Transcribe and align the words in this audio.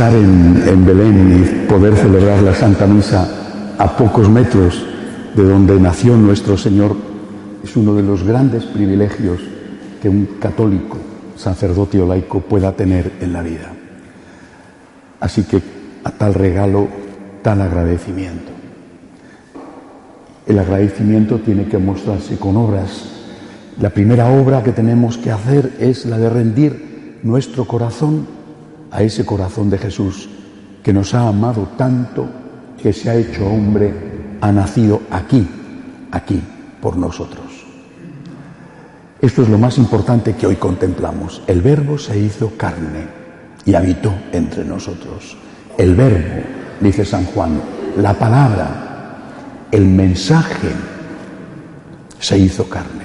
estar 0.00 0.14
en, 0.14 0.62
en 0.66 0.86
Belén 0.86 1.44
y 1.44 1.68
poder 1.68 1.94
celebrar 1.94 2.42
la 2.42 2.54
Santa 2.54 2.86
Misa 2.86 3.74
a 3.76 3.98
pocos 3.98 4.30
metros 4.30 4.82
de 5.36 5.44
donde 5.44 5.78
nació 5.78 6.16
nuestro 6.16 6.56
Señor 6.56 6.96
es 7.62 7.76
uno 7.76 7.94
de 7.94 8.02
los 8.02 8.22
grandes 8.22 8.64
privilegios 8.64 9.40
que 10.00 10.08
un 10.08 10.24
católico, 10.40 10.96
sacerdote 11.36 12.00
o 12.00 12.08
laico 12.08 12.40
pueda 12.40 12.72
tener 12.72 13.12
en 13.20 13.34
la 13.34 13.42
vida. 13.42 13.72
Así 15.20 15.42
que 15.42 15.60
a 16.02 16.10
tal 16.12 16.32
regalo, 16.32 16.88
tal 17.42 17.60
agradecimiento. 17.60 18.52
El 20.46 20.60
agradecimiento 20.60 21.40
tiene 21.40 21.66
que 21.66 21.76
mostrarse 21.76 22.38
con 22.38 22.56
obras. 22.56 23.04
La 23.78 23.90
primera 23.90 24.30
obra 24.30 24.62
que 24.62 24.72
tenemos 24.72 25.18
que 25.18 25.30
hacer 25.30 25.76
es 25.78 26.06
la 26.06 26.16
de 26.16 26.30
rendir 26.30 27.18
nuestro 27.22 27.66
corazón 27.66 28.39
a 28.90 29.02
ese 29.02 29.24
corazón 29.24 29.70
de 29.70 29.78
Jesús 29.78 30.28
que 30.82 30.92
nos 30.92 31.14
ha 31.14 31.28
amado 31.28 31.68
tanto, 31.76 32.28
que 32.82 32.92
se 32.92 33.10
ha 33.10 33.14
hecho 33.14 33.46
hombre, 33.46 33.92
ha 34.40 34.50
nacido 34.52 35.02
aquí, 35.10 35.46
aquí, 36.10 36.42
por 36.80 36.96
nosotros. 36.96 37.44
Esto 39.20 39.42
es 39.42 39.48
lo 39.50 39.58
más 39.58 39.76
importante 39.76 40.34
que 40.34 40.46
hoy 40.46 40.56
contemplamos. 40.56 41.42
El 41.46 41.60
verbo 41.60 41.98
se 41.98 42.18
hizo 42.18 42.56
carne 42.56 43.06
y 43.66 43.74
habitó 43.74 44.12
entre 44.32 44.64
nosotros. 44.64 45.36
El 45.76 45.94
verbo, 45.94 46.42
dice 46.80 47.04
San 47.04 47.26
Juan, 47.26 47.60
la 47.98 48.14
palabra, 48.14 49.18
el 49.70 49.84
mensaje 49.84 50.70
se 52.18 52.38
hizo 52.38 52.68
carne. 52.68 53.04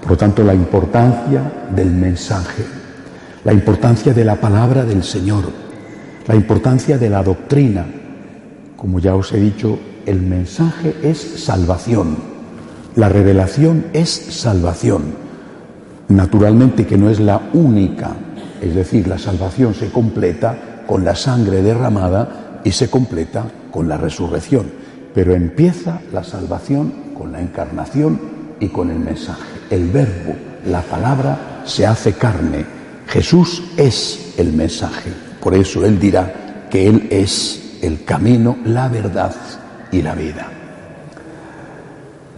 Por 0.00 0.12
lo 0.12 0.16
tanto, 0.16 0.44
la 0.44 0.54
importancia 0.54 1.42
del 1.74 1.90
mensaje, 1.90 2.64
la 3.48 3.54
importancia 3.54 4.12
de 4.12 4.26
la 4.26 4.36
palabra 4.36 4.84
del 4.84 5.02
Señor, 5.02 5.44
la 6.26 6.34
importancia 6.34 6.98
de 6.98 7.08
la 7.08 7.22
doctrina. 7.22 7.86
Como 8.76 8.98
ya 8.98 9.14
os 9.14 9.32
he 9.32 9.40
dicho, 9.40 9.78
el 10.04 10.20
mensaje 10.20 10.94
es 11.02 11.16
salvación. 11.18 12.18
La 12.94 13.08
revelación 13.08 13.86
es 13.94 14.10
salvación. 14.10 15.14
Naturalmente 16.08 16.86
que 16.86 16.98
no 16.98 17.08
es 17.08 17.20
la 17.20 17.40
única, 17.54 18.10
es 18.60 18.74
decir, 18.74 19.08
la 19.08 19.16
salvación 19.16 19.72
se 19.72 19.90
completa 19.90 20.82
con 20.86 21.02
la 21.02 21.16
sangre 21.16 21.62
derramada 21.62 22.60
y 22.64 22.72
se 22.72 22.90
completa 22.90 23.46
con 23.70 23.88
la 23.88 23.96
resurrección. 23.96 24.66
Pero 25.14 25.32
empieza 25.32 26.02
la 26.12 26.22
salvación 26.22 27.14
con 27.16 27.32
la 27.32 27.40
encarnación 27.40 28.20
y 28.60 28.68
con 28.68 28.90
el 28.90 28.98
mensaje. 28.98 29.48
El 29.70 29.88
verbo, 29.88 30.34
la 30.66 30.82
palabra, 30.82 31.62
se 31.64 31.86
hace 31.86 32.12
carne. 32.12 32.76
Jesús 33.08 33.62
es 33.76 34.34
el 34.38 34.52
mensaje. 34.52 35.10
Por 35.40 35.54
eso 35.54 35.84
Él 35.84 35.98
dirá 35.98 36.66
que 36.70 36.86
Él 36.86 37.08
es 37.10 37.78
el 37.82 38.04
camino, 38.04 38.58
la 38.64 38.88
verdad 38.88 39.34
y 39.90 40.02
la 40.02 40.14
vida 40.14 40.58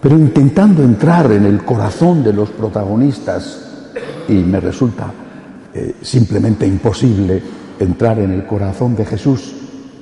pero 0.00 0.18
intentando 0.18 0.82
entrar 0.82 1.30
en 1.30 1.44
el 1.44 1.62
corazón 1.64 2.24
de 2.24 2.32
los 2.32 2.50
protagonistas, 2.50 3.66
y 4.28 4.34
me 4.34 4.60
resulta 4.60 5.12
eh, 5.74 5.96
simplemente 6.00 6.66
imposible 6.66 7.42
entrar 7.78 8.18
en 8.18 8.32
el 8.32 8.46
corazón 8.46 8.96
de 8.96 9.04
Jesús 9.04 9.54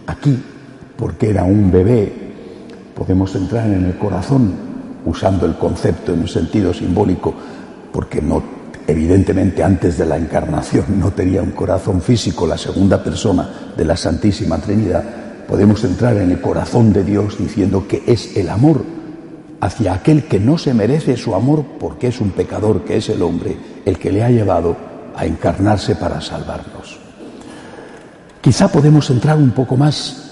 aquí, 0.07 0.39
porque 0.97 1.31
era 1.31 1.45
un 1.45 1.71
bebé, 1.71 2.13
podemos 2.95 3.35
entrar 3.35 3.67
en 3.67 3.87
el 3.87 3.97
corazón 3.97 4.53
usando 5.05 5.47
el 5.47 5.57
concepto 5.57 6.13
en 6.13 6.21
un 6.21 6.29
sentido 6.29 6.73
simbólico, 6.73 7.35
porque 7.93 8.21
no, 8.21 8.43
evidentemente 8.89 9.63
antes 9.63 9.99
de 9.99 10.07
la 10.07 10.17
encarnación 10.17 10.99
no 10.99 11.13
tenía 11.13 11.43
un 11.43 11.51
corazón 11.51 12.01
físico, 12.01 12.47
la 12.47 12.57
segunda 12.57 13.05
persona 13.05 13.71
de 13.77 13.85
la 13.85 13.97
Santísima 13.97 14.57
Trinidad, 14.59 15.05
podemos 15.47 15.85
entrar 15.85 16.17
en 16.17 16.31
el 16.31 16.41
corazón 16.41 16.93
de 16.93 17.05
Dios 17.05 17.37
diciendo 17.39 17.87
que 17.87 18.03
es 18.07 18.35
el 18.39 18.49
amor 18.49 18.83
hacia 19.61 19.93
aquel 19.93 20.25
que 20.25 20.41
no 20.41 20.57
se 20.57 20.73
merece 20.73 21.19
su 21.19 21.35
amor 21.35 21.65
porque 21.79 22.09
es 22.09 22.21
un 22.21 22.31
pecador 22.31 22.85
que 22.85 22.97
es 22.97 23.11
el 23.11 23.21
hombre 23.23 23.57
el 23.85 23.99
que 23.99 24.11
le 24.11 24.25
ha 24.25 24.31
llevado 24.31 24.75
a 25.15 25.27
encarnarse 25.27 25.95
para 25.97 26.23
salvarnos. 26.23 26.99
Quizá 28.41 28.69
podemos 28.69 29.11
entrar 29.11 29.37
un 29.37 29.51
poco 29.51 29.77
más, 29.77 30.31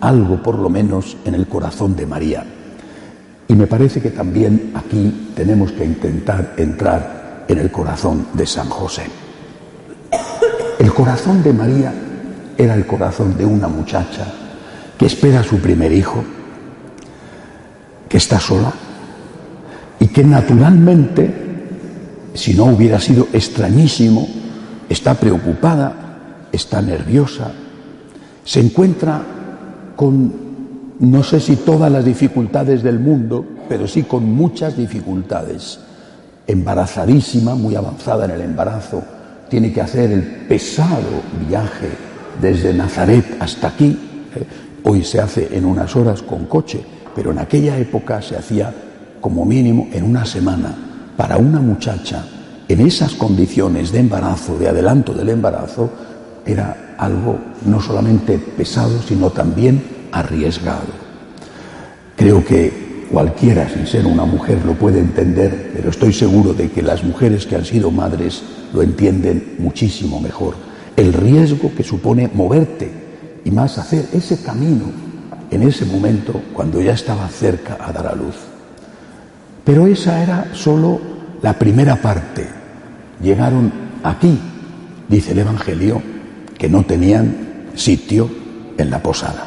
algo 0.00 0.42
por 0.42 0.58
lo 0.58 0.70
menos, 0.70 1.18
en 1.26 1.34
el 1.34 1.46
corazón 1.46 1.94
de 1.94 2.06
María. 2.06 2.44
Y 3.48 3.54
me 3.54 3.66
parece 3.66 4.00
que 4.00 4.10
también 4.10 4.72
aquí 4.74 5.32
tenemos 5.34 5.72
que 5.72 5.84
intentar 5.84 6.54
entrar 6.56 7.25
en 7.48 7.58
el 7.58 7.70
corazón 7.70 8.26
de 8.34 8.46
San 8.46 8.68
José. 8.68 9.04
El 10.78 10.92
corazón 10.92 11.42
de 11.42 11.52
María 11.52 11.92
era 12.56 12.74
el 12.74 12.86
corazón 12.86 13.36
de 13.36 13.44
una 13.44 13.68
muchacha 13.68 14.26
que 14.98 15.06
espera 15.06 15.40
a 15.40 15.44
su 15.44 15.58
primer 15.58 15.92
hijo, 15.92 16.22
que 18.08 18.16
está 18.16 18.38
sola 18.40 18.72
y 20.00 20.08
que 20.08 20.24
naturalmente, 20.24 21.34
si 22.34 22.54
no 22.54 22.66
hubiera 22.66 23.00
sido 23.00 23.28
extrañísimo, 23.32 24.26
está 24.88 25.14
preocupada, 25.14 26.48
está 26.52 26.80
nerviosa, 26.82 27.52
se 28.44 28.60
encuentra 28.60 29.22
con, 29.96 30.32
no 31.00 31.22
sé 31.22 31.40
si 31.40 31.56
todas 31.56 31.90
las 31.90 32.04
dificultades 32.04 32.82
del 32.82 32.98
mundo, 32.98 33.44
pero 33.68 33.88
sí 33.88 34.04
con 34.04 34.24
muchas 34.24 34.76
dificultades. 34.76 35.80
Embarazadísima, 36.46 37.54
muy 37.54 37.74
avanzada 37.74 38.24
en 38.24 38.32
el 38.32 38.40
embarazo, 38.42 39.02
tiene 39.48 39.72
que 39.72 39.80
hacer 39.80 40.10
el 40.10 40.22
pesado 40.22 41.22
viaje 41.48 41.88
desde 42.40 42.72
Nazaret 42.72 43.36
hasta 43.40 43.68
aquí. 43.68 43.98
¿eh? 44.34 44.46
Hoy 44.84 45.02
se 45.02 45.20
hace 45.20 45.48
en 45.56 45.64
unas 45.64 45.94
horas 45.96 46.22
con 46.22 46.46
coche 46.46 46.84
pero 47.16 47.30
en 47.30 47.38
aquella 47.38 47.78
época 47.78 48.20
se 48.20 48.36
hacía 48.36 48.72
como 49.22 49.46
mínimo 49.46 49.88
en 49.90 50.04
una 50.04 50.26
semana 50.26 50.76
para 51.16 51.38
una 51.38 51.60
muchacha 51.60 52.22
en 52.68 52.80
esas 52.86 53.14
condiciones 53.14 53.90
de 53.90 54.00
embarazo, 54.00 54.58
de 54.58 54.68
adelanto 54.68 55.14
del 55.14 55.30
embarazo, 55.30 55.88
era 56.44 56.94
algo 56.98 57.38
no 57.64 57.80
solamente 57.80 58.38
pesado, 58.38 59.00
sino 59.00 59.30
también 59.30 59.82
arriesgado. 60.12 61.06
Creo 62.16 62.44
que 62.44 62.85
cualquiera, 63.10 63.68
sin 63.68 63.86
ser 63.86 64.06
una 64.06 64.24
mujer, 64.24 64.64
lo 64.64 64.74
puede 64.74 65.00
entender, 65.00 65.72
pero 65.74 65.90
estoy 65.90 66.12
seguro 66.12 66.52
de 66.52 66.70
que 66.70 66.82
las 66.82 67.04
mujeres 67.04 67.46
que 67.46 67.56
han 67.56 67.64
sido 67.64 67.90
madres 67.90 68.42
lo 68.72 68.82
entienden 68.82 69.56
muchísimo 69.58 70.20
mejor. 70.20 70.54
El 70.96 71.12
riesgo 71.12 71.72
que 71.74 71.82
supone 71.82 72.30
moverte 72.32 72.90
y 73.44 73.50
más 73.50 73.78
hacer 73.78 74.06
ese 74.12 74.42
camino 74.42 74.84
en 75.50 75.62
ese 75.62 75.84
momento 75.84 76.40
cuando 76.52 76.80
ya 76.80 76.92
estaba 76.92 77.28
cerca 77.28 77.78
a 77.80 77.92
dar 77.92 78.06
a 78.06 78.14
luz. 78.14 78.34
Pero 79.64 79.86
esa 79.86 80.22
era 80.22 80.50
solo 80.54 81.00
la 81.42 81.58
primera 81.58 81.96
parte. 81.96 82.46
Llegaron 83.22 83.72
aquí, 84.02 84.38
dice 85.08 85.32
el 85.32 85.40
Evangelio, 85.40 86.02
que 86.58 86.68
no 86.68 86.84
tenían 86.84 87.36
sitio 87.74 88.30
en 88.78 88.90
la 88.90 89.02
posada. 89.02 89.44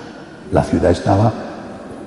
La 0.52 0.64
ciudad 0.64 0.92
estaba, 0.92 1.34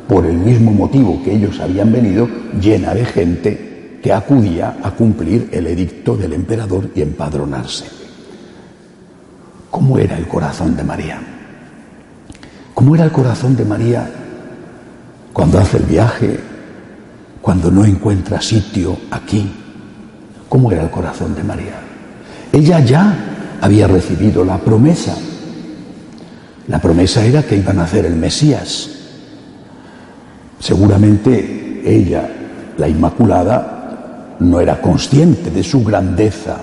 por 0.08 0.26
el 0.26 0.36
mismo 0.36 0.72
motivo 0.72 1.22
que 1.22 1.34
ellos 1.34 1.60
habían 1.60 1.92
venido, 1.92 2.28
llena 2.60 2.94
de 2.94 3.04
gente 3.04 3.98
que 4.02 4.12
acudía 4.12 4.76
a 4.82 4.90
cumplir 4.90 5.48
el 5.52 5.66
edicto 5.66 6.16
del 6.16 6.32
emperador 6.32 6.90
y 6.94 7.02
empadronarse. 7.02 7.84
¿Cómo 9.70 9.98
era 9.98 10.18
el 10.18 10.26
corazón 10.26 10.76
de 10.76 10.82
María? 10.82 11.20
¿Cómo 12.74 12.94
era 12.94 13.04
el 13.04 13.12
corazón 13.12 13.56
de 13.56 13.64
María 13.64 14.10
cuando 15.32 15.58
hace 15.58 15.78
el 15.78 15.84
viaje, 15.84 16.38
cuando 17.40 17.70
no 17.70 17.84
encuentra 17.84 18.40
sitio 18.40 18.98
aquí? 19.10 19.50
¿Cómo 20.48 20.70
era 20.70 20.82
el 20.82 20.90
corazón 20.90 21.34
de 21.34 21.44
María? 21.44 21.80
Ella 22.52 22.80
ya 22.80 23.58
había 23.62 23.86
recibido 23.86 24.44
la 24.44 24.58
promesa. 24.58 25.16
La 26.68 26.78
promesa 26.80 27.24
era 27.24 27.42
que 27.42 27.56
iban 27.56 27.78
a 27.78 27.84
hacer 27.84 28.04
el 28.04 28.16
Mesías. 28.16 28.91
Seguramente 30.62 31.82
ella, 31.84 32.30
la 32.78 32.88
Inmaculada, 32.88 34.36
no 34.38 34.60
era 34.60 34.80
consciente 34.80 35.50
de 35.50 35.64
su 35.64 35.82
grandeza, 35.82 36.56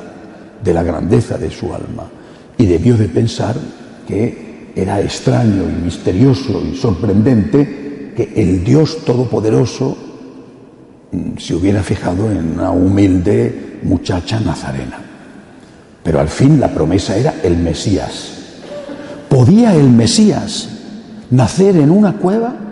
de 0.63 0.73
la 0.73 0.83
grandeza 0.83 1.37
de 1.37 1.51
su 1.51 1.73
alma, 1.73 2.07
y 2.57 2.65
debió 2.65 2.95
de 2.95 3.09
pensar 3.09 3.57
que 4.07 4.71
era 4.73 5.01
extraño 5.01 5.63
y 5.63 5.83
misterioso 5.83 6.63
y 6.63 6.77
sorprendente 6.77 8.13
que 8.15 8.31
el 8.37 8.63
Dios 8.63 9.03
Todopoderoso 9.03 9.97
mm, 11.11 11.37
se 11.37 11.55
hubiera 11.55 11.83
fijado 11.83 12.31
en 12.31 12.53
una 12.53 12.71
humilde 12.71 13.81
muchacha 13.83 14.39
nazarena. 14.39 14.97
Pero 16.01 16.21
al 16.21 16.29
fin 16.29 16.57
la 16.57 16.69
promesa 16.69 17.17
era 17.17 17.35
el 17.43 17.57
Mesías. 17.57 18.31
¿Podía 19.27 19.75
el 19.75 19.89
Mesías 19.89 20.69
nacer 21.31 21.75
en 21.75 21.91
una 21.91 22.13
cueva? 22.13 22.68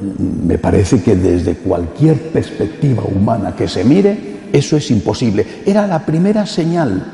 Me 0.00 0.58
parece 0.58 1.02
que 1.02 1.14
desde 1.14 1.56
cualquier 1.56 2.30
perspectiva 2.30 3.04
humana 3.04 3.54
que 3.54 3.68
se 3.68 3.84
mire, 3.84 4.40
eso 4.52 4.76
es 4.76 4.90
imposible. 4.90 5.46
Era 5.66 5.86
la 5.86 6.04
primera 6.04 6.46
señal 6.46 7.04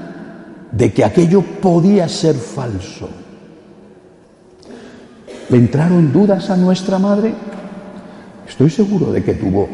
de 0.70 0.92
que 0.92 1.04
aquello 1.04 1.42
podía 1.42 2.08
ser 2.08 2.34
falso. 2.34 3.08
¿Le 5.48 5.56
entraron 5.56 6.12
dudas 6.12 6.50
a 6.50 6.56
nuestra 6.56 6.98
madre? 6.98 7.34
Estoy 8.48 8.70
seguro 8.70 9.12
de 9.12 9.22
que 9.22 9.34
tuvo 9.34 9.68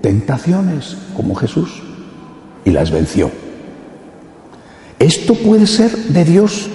tentaciones 0.00 0.96
como 1.16 1.34
Jesús 1.34 1.82
y 2.64 2.70
las 2.70 2.90
venció. 2.90 3.30
¿Esto 4.98 5.34
puede 5.34 5.66
ser 5.66 5.90
de 5.90 6.24
Dios 6.24 6.68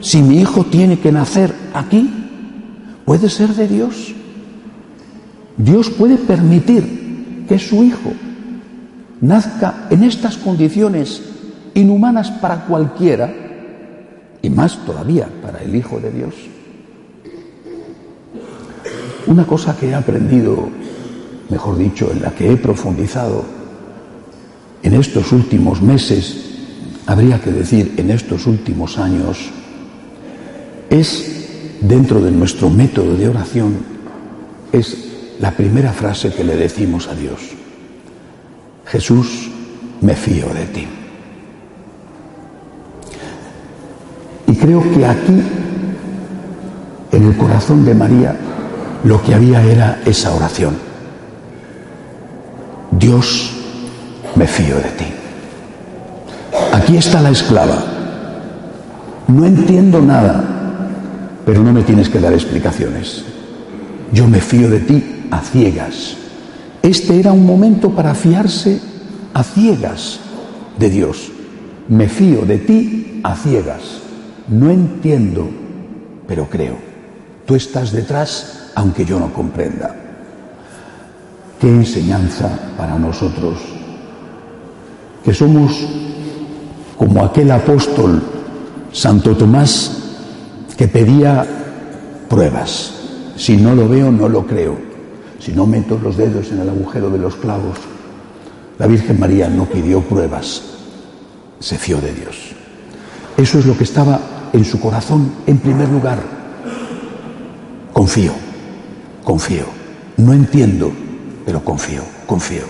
si 0.00 0.22
mi 0.22 0.40
hijo 0.40 0.64
tiene 0.64 0.98
que 0.98 1.12
nacer 1.12 1.52
aquí? 1.72 2.08
¿Puede 3.04 3.28
ser 3.28 3.50
de 3.50 3.68
Dios? 3.68 4.14
Dios 5.56 5.90
puede 5.90 6.16
permitir 6.16 7.44
que 7.48 7.58
su 7.58 7.82
hijo 7.84 8.12
nazca 9.20 9.86
en 9.90 10.02
estas 10.02 10.36
condiciones 10.36 11.22
inhumanas 11.74 12.30
para 12.30 12.64
cualquiera 12.64 13.32
y 14.42 14.50
más 14.50 14.84
todavía 14.84 15.28
para 15.42 15.60
el 15.60 15.74
Hijo 15.74 16.00
de 16.00 16.10
Dios. 16.10 16.34
Una 19.26 19.46
cosa 19.46 19.76
que 19.76 19.88
he 19.88 19.94
aprendido, 19.94 20.68
mejor 21.48 21.78
dicho, 21.78 22.10
en 22.12 22.22
la 22.22 22.30
que 22.32 22.52
he 22.52 22.56
profundizado 22.56 23.44
en 24.82 24.92
estos 24.94 25.32
últimos 25.32 25.80
meses, 25.80 26.36
habría 27.06 27.40
que 27.40 27.50
decir 27.50 27.94
en 27.96 28.10
estos 28.10 28.46
últimos 28.46 28.98
años, 28.98 29.50
es 30.90 31.78
dentro 31.80 32.20
de 32.20 32.30
nuestro 32.30 32.68
método 32.68 33.16
de 33.16 33.28
oración, 33.28 33.76
es 34.72 35.13
la 35.40 35.50
primera 35.50 35.92
frase 35.92 36.32
que 36.32 36.44
le 36.44 36.56
decimos 36.56 37.08
a 37.08 37.14
Dios. 37.14 37.40
Jesús, 38.86 39.50
me 40.00 40.14
fío 40.14 40.46
de 40.52 40.64
ti. 40.66 40.86
Y 44.46 44.56
creo 44.56 44.82
que 44.92 45.06
aquí, 45.06 45.42
en 47.12 47.26
el 47.26 47.36
corazón 47.36 47.84
de 47.84 47.94
María, 47.94 48.36
lo 49.04 49.22
que 49.22 49.34
había 49.34 49.62
era 49.62 50.00
esa 50.04 50.32
oración. 50.34 50.76
Dios, 52.92 53.52
me 54.36 54.46
fío 54.46 54.76
de 54.76 54.90
ti. 54.90 55.06
Aquí 56.72 56.96
está 56.96 57.20
la 57.20 57.30
esclava. 57.30 57.82
No 59.28 59.44
entiendo 59.46 60.00
nada, 60.02 60.44
pero 61.46 61.62
no 61.62 61.72
me 61.72 61.82
tienes 61.82 62.08
que 62.08 62.20
dar 62.20 62.32
explicaciones. 62.32 63.24
Yo 64.12 64.28
me 64.28 64.40
fío 64.40 64.68
de 64.68 64.80
ti 64.80 65.13
a 65.34 65.40
ciegas. 65.40 66.16
Este 66.80 67.18
era 67.18 67.32
un 67.32 67.44
momento 67.44 67.90
para 67.90 68.14
fiarse 68.14 68.80
a 69.32 69.42
ciegas 69.42 70.20
de 70.78 70.88
Dios. 70.88 71.32
Me 71.88 72.08
fío 72.08 72.46
de 72.46 72.58
ti 72.58 73.20
a 73.24 73.34
ciegas. 73.34 73.82
No 74.48 74.70
entiendo, 74.70 75.48
pero 76.28 76.48
creo. 76.48 76.76
Tú 77.46 77.56
estás 77.56 77.90
detrás 77.90 78.70
aunque 78.76 79.04
yo 79.04 79.18
no 79.18 79.32
comprenda. 79.32 79.96
Qué 81.60 81.68
enseñanza 81.68 82.48
para 82.76 82.98
nosotros, 82.98 83.58
que 85.24 85.32
somos 85.32 85.84
como 86.96 87.24
aquel 87.24 87.50
apóstol 87.50 88.22
Santo 88.92 89.36
Tomás 89.36 89.98
que 90.76 90.86
pedía 90.86 91.44
pruebas. 92.28 92.92
Si 93.36 93.56
no 93.56 93.74
lo 93.74 93.88
veo, 93.88 94.12
no 94.12 94.28
lo 94.28 94.46
creo 94.46 94.93
si 95.38 95.52
no 95.52 95.66
meto 95.66 95.98
los 96.02 96.16
dedos 96.16 96.50
en 96.52 96.60
el 96.60 96.68
agujero 96.68 97.10
de 97.10 97.18
los 97.18 97.36
clavos. 97.36 97.78
La 98.78 98.86
Virgen 98.86 99.20
María 99.20 99.48
no 99.48 99.66
pidió 99.66 100.00
pruebas, 100.00 100.62
se 101.60 101.78
fió 101.78 102.00
de 102.00 102.12
Dios. 102.12 102.36
Eso 103.36 103.58
es 103.58 103.66
lo 103.66 103.76
que 103.76 103.84
estaba 103.84 104.20
en 104.52 104.64
su 104.64 104.80
corazón 104.80 105.32
en 105.46 105.58
primer 105.58 105.88
lugar. 105.88 106.18
Confío, 107.92 108.32
confío. 109.22 109.64
No 110.16 110.32
entiendo, 110.32 110.92
pero 111.44 111.64
confío, 111.64 112.02
confío. 112.26 112.62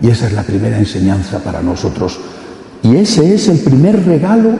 Y 0.00 0.08
esa 0.08 0.26
es 0.26 0.32
la 0.32 0.42
primera 0.42 0.78
enseñanza 0.78 1.42
para 1.44 1.62
nosotros. 1.62 2.18
Y 2.82 2.96
ese 2.96 3.34
es 3.34 3.48
el 3.48 3.58
primer 3.58 4.04
regalo 4.04 4.58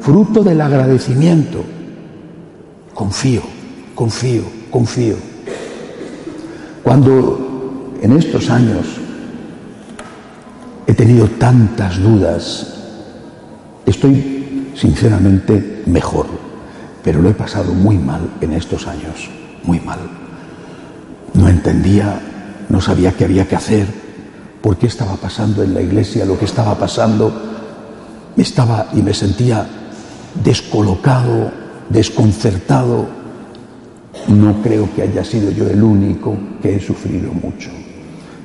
fruto 0.00 0.42
del 0.42 0.60
agradecimiento. 0.60 1.62
Confío, 2.94 3.42
confío, 3.94 4.42
confío. 4.70 5.16
Cuando 6.82 7.96
en 8.00 8.16
estos 8.16 8.50
años 8.50 8.86
he 10.86 10.94
tenido 10.94 11.28
tantas 11.28 11.98
dudas, 12.00 12.74
estoy 13.86 14.72
sinceramente 14.74 15.82
mejor, 15.86 16.26
pero 17.04 17.20
lo 17.20 17.28
he 17.28 17.34
pasado 17.34 17.72
muy 17.72 17.98
mal 17.98 18.22
en 18.40 18.52
estos 18.52 18.86
años, 18.86 19.30
muy 19.64 19.80
mal. 19.80 19.98
No 21.34 21.48
entendía, 21.48 22.20
no 22.68 22.80
sabía 22.80 23.12
qué 23.12 23.24
había 23.24 23.46
que 23.46 23.56
hacer, 23.56 23.86
por 24.62 24.76
qué 24.76 24.86
estaba 24.86 25.16
pasando 25.16 25.62
en 25.62 25.74
la 25.74 25.82
iglesia 25.82 26.24
lo 26.24 26.38
que 26.38 26.44
estaba 26.44 26.74
pasando, 26.76 27.32
me 28.36 28.42
estaba 28.42 28.88
y 28.94 29.02
me 29.02 29.14
sentía 29.14 29.66
descolocado, 30.42 31.50
desconcertado, 31.88 33.19
no 34.28 34.62
creo 34.62 34.88
que 34.94 35.02
haya 35.02 35.24
sido 35.24 35.50
yo 35.50 35.68
el 35.68 35.82
único 35.82 36.36
que 36.62 36.76
he 36.76 36.80
sufrido 36.80 37.32
mucho. 37.32 37.70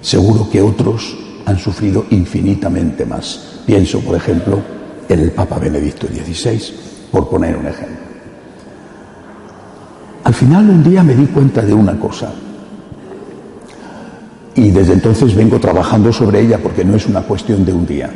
Seguro 0.02 0.50
que 0.50 0.62
otros 0.62 1.18
han 1.46 1.58
sufrido 1.58 2.06
infinitamente 2.12 3.06
más. 3.06 3.62
Pienso, 3.66 4.00
por 4.00 4.16
ejemplo, 4.16 4.62
en 5.08 5.20
el 5.20 5.32
Papa 5.32 5.60
Benedicto 5.60 6.08
XVI, 6.08 6.62
por 7.12 7.30
poner 7.30 7.56
un 7.58 7.68
ejemplo. 7.68 8.06
Al 10.24 10.34
final 10.34 10.70
un 10.70 10.84
día 10.84 11.04
me 11.04 11.16
di 11.16 11.28
cuenta 11.28 11.62
de 11.62 11.74
una 11.74 12.00
cosa 12.00 12.34
y 14.56 14.72
desde 14.72 14.94
entonces 14.94 15.36
vengo 15.36 15.60
trabajando 15.60 16.12
sobre 16.12 16.42
ella 16.42 16.58
porque 16.62 16.84
no 16.84 16.96
es 16.96 17.06
una 17.06 17.22
cuestión 17.22 17.64
de 17.64 17.74
un 17.74 17.86
día. 17.86 18.10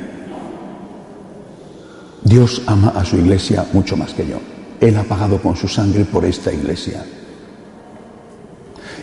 Dios 2.24 2.64
ama 2.66 2.94
a 2.96 3.06
su 3.06 3.18
iglesia 3.18 3.66
mucho 3.74 3.96
más 3.96 4.14
que 4.14 4.28
yo. 4.28 4.38
Él 4.80 4.96
ha 4.98 5.04
pagado 5.04 5.40
con 5.42 5.56
su 5.56 5.68
sangre 5.68 6.06
por 6.06 6.26
esta 6.26 6.52
iglesia. 6.52 7.04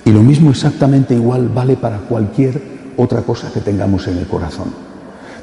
Y 0.06 0.12
lo 0.12 0.23
mismo 0.23 0.50
exactamente 0.50 1.14
igual 1.14 1.49
vale 1.49 1.76
para 1.76 1.99
cualquier 1.99 2.62
otra 2.97 3.23
cosa 3.23 3.52
que 3.52 3.61
tengamos 3.61 4.07
en 4.07 4.19
el 4.19 4.26
corazón. 4.28 4.73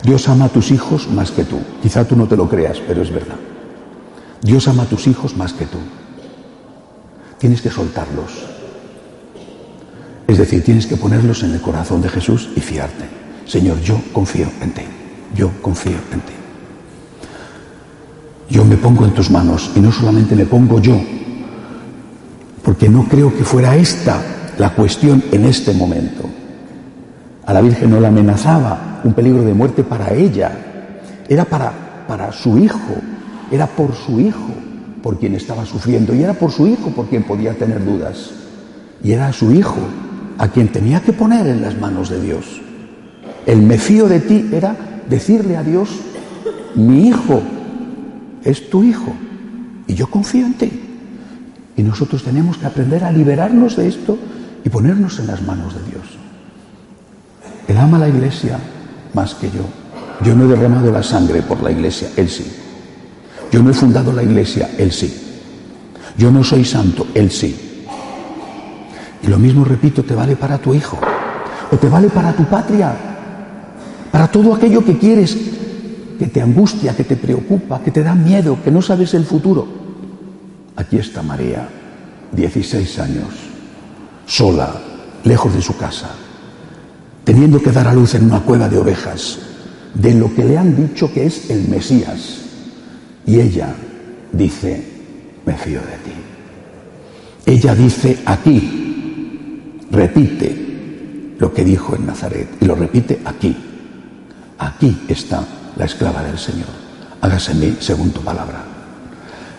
Dios 0.01 0.29
ama 0.29 0.45
a 0.45 0.49
tus 0.49 0.71
hijos 0.71 1.09
más 1.09 1.31
que 1.31 1.43
tú. 1.43 1.57
Quizá 1.81 2.05
tú 2.05 2.15
no 2.15 2.27
te 2.27 2.37
lo 2.37 2.47
creas, 2.47 2.79
pero 2.87 3.01
es 3.01 3.11
verdad. 3.11 3.35
Dios 4.41 4.69
ama 4.69 4.83
a 4.83 4.85
tus 4.85 5.05
hijos 5.07 5.35
más 5.35 5.51
que 5.51 5.65
tú. 5.65 5.79
Tienes 7.39 7.61
que 7.61 7.69
soltarlos. 7.69 8.31
Es 10.27 10.37
decir, 10.37 10.63
tienes 10.63 10.87
que 10.87 10.95
ponerlos 10.95 11.43
en 11.43 11.51
el 11.51 11.61
corazón 11.61 12.01
de 12.01 12.07
Jesús 12.07 12.49
y 12.55 12.61
fiarte. 12.61 13.03
Señor, 13.45 13.81
yo 13.81 13.99
confío 14.13 14.47
en 14.61 14.71
ti. 14.73 14.83
Yo 15.35 15.51
confío 15.61 15.97
en 16.13 16.21
ti. 16.21 16.33
Yo 18.49 18.63
me 18.63 18.77
pongo 18.77 19.03
en 19.03 19.13
tus 19.13 19.29
manos 19.29 19.71
y 19.75 19.81
no 19.81 19.91
solamente 19.91 20.37
me 20.37 20.45
pongo 20.45 20.79
yo, 20.79 21.01
porque 22.63 22.87
no 22.87 23.03
creo 23.09 23.35
que 23.35 23.43
fuera 23.43 23.75
esta 23.75 24.21
la 24.57 24.71
cuestión 24.71 25.23
en 25.31 25.45
este 25.45 25.73
momento. 25.73 26.29
A 27.45 27.53
la 27.53 27.61
Virgen 27.61 27.89
no 27.89 27.99
la 27.99 28.07
amenazaba 28.07 29.01
un 29.03 29.13
peligro 29.13 29.43
de 29.43 29.53
muerte 29.53 29.83
para 29.83 30.13
ella, 30.13 30.51
era 31.27 31.45
para, 31.45 32.05
para 32.07 32.31
su 32.31 32.57
hijo, 32.57 32.95
era 33.51 33.67
por 33.67 33.93
su 33.93 34.19
hijo 34.19 34.53
por 35.01 35.19
quien 35.19 35.35
estaba 35.35 35.65
sufriendo 35.65 36.15
y 36.15 36.23
era 36.23 36.33
por 36.33 36.51
su 36.51 36.65
hijo 36.65 36.89
por 36.91 37.07
quien 37.07 37.23
podía 37.23 37.53
tener 37.53 37.83
dudas. 37.83 38.31
Y 39.03 39.11
era 39.11 39.33
su 39.33 39.51
hijo 39.51 39.81
a 40.37 40.47
quien 40.47 40.69
tenía 40.69 41.01
que 41.01 41.11
poner 41.11 41.45
en 41.47 41.61
las 41.61 41.77
manos 41.77 42.09
de 42.09 42.21
Dios. 42.21 42.61
El 43.45 43.61
me 43.61 43.77
fío 43.77 44.07
de 44.07 44.21
ti 44.21 44.49
era 44.53 44.75
decirle 45.09 45.57
a 45.57 45.63
Dios, 45.63 45.89
mi 46.75 47.09
hijo 47.09 47.41
es 48.43 48.69
tu 48.69 48.83
hijo 48.83 49.13
y 49.87 49.93
yo 49.93 50.07
confío 50.07 50.45
en 50.45 50.53
ti. 50.53 50.71
Y 51.75 51.83
nosotros 51.83 52.23
tenemos 52.23 52.57
que 52.57 52.67
aprender 52.67 53.03
a 53.03 53.11
liberarnos 53.11 53.75
de 53.75 53.87
esto 53.89 54.17
y 54.63 54.69
ponernos 54.69 55.19
en 55.19 55.27
las 55.27 55.41
manos 55.41 55.73
de 55.75 55.83
Dios. 55.83 56.03
Él 57.67 57.77
ama 57.77 57.99
la 57.99 58.07
iglesia 58.07 58.57
más 59.13 59.35
que 59.35 59.47
yo. 59.47 59.65
Yo 60.23 60.35
no 60.35 60.45
he 60.45 60.47
derramado 60.47 60.91
la 60.91 61.03
sangre 61.03 61.41
por 61.41 61.61
la 61.61 61.71
iglesia, 61.71 62.09
Él 62.15 62.29
sí. 62.29 62.45
Yo 63.51 63.61
no 63.61 63.69
he 63.69 63.73
fundado 63.73 64.13
la 64.13 64.23
iglesia, 64.23 64.71
Él 64.77 64.91
sí. 64.91 65.13
Yo 66.17 66.31
no 66.31 66.43
soy 66.43 66.63
santo, 66.63 67.07
Él 67.13 67.31
sí. 67.31 67.85
Y 69.21 69.27
lo 69.27 69.39
mismo, 69.39 69.65
repito, 69.65 70.03
te 70.03 70.15
vale 70.15 70.35
para 70.35 70.57
tu 70.57 70.73
hijo, 70.73 70.97
o 71.71 71.77
te 71.77 71.89
vale 71.89 72.09
para 72.09 72.33
tu 72.33 72.43
patria, 72.45 72.93
para 74.11 74.27
todo 74.27 74.53
aquello 74.53 74.83
que 74.83 74.97
quieres, 74.97 75.37
que 76.19 76.27
te 76.27 76.41
angustia, 76.41 76.95
que 76.95 77.03
te 77.03 77.15
preocupa, 77.15 77.81
que 77.81 77.91
te 77.91 78.03
da 78.03 78.15
miedo, 78.15 78.57
que 78.63 78.71
no 78.71 78.81
sabes 78.81 79.13
el 79.13 79.25
futuro. 79.25 79.67
Aquí 80.75 80.97
está 80.97 81.21
María, 81.21 81.67
16 82.33 82.99
años 82.99 83.52
sola, 84.25 84.73
lejos 85.23 85.53
de 85.53 85.61
su 85.61 85.77
casa, 85.77 86.09
teniendo 87.23 87.61
que 87.61 87.71
dar 87.71 87.87
a 87.87 87.93
luz 87.93 88.15
en 88.15 88.25
una 88.25 88.41
cueva 88.41 88.69
de 88.69 88.77
ovejas, 88.77 89.39
de 89.93 90.13
lo 90.13 90.33
que 90.33 90.43
le 90.43 90.57
han 90.57 90.75
dicho 90.75 91.11
que 91.13 91.25
es 91.25 91.49
el 91.49 91.67
Mesías. 91.67 92.41
Y 93.25 93.39
ella 93.39 93.73
dice, 94.31 94.83
me 95.45 95.53
fío 95.53 95.79
de 95.81 95.97
ti. 96.03 96.13
Ella 97.45 97.75
dice 97.75 98.19
aquí, 98.25 99.85
repite 99.91 101.35
lo 101.39 101.53
que 101.53 101.63
dijo 101.63 101.95
en 101.95 102.05
Nazaret 102.05 102.47
y 102.59 102.65
lo 102.65 102.75
repite 102.75 103.21
aquí. 103.25 103.55
Aquí 104.57 105.03
está 105.07 105.43
la 105.75 105.85
esclava 105.85 106.23
del 106.23 106.37
Señor. 106.37 106.69
Hágase 107.21 107.51
en 107.51 107.59
mí 107.59 107.77
según 107.79 108.11
tu 108.11 108.21
palabra. 108.21 108.63